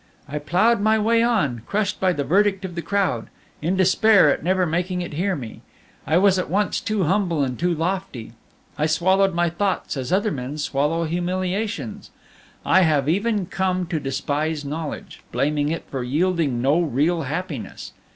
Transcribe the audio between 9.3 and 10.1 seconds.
my thoughts